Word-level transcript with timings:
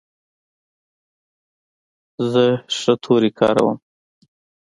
زه 2.31 2.45
ښه 2.77 2.93
توري 3.03 3.31
کاروم. 3.39 3.77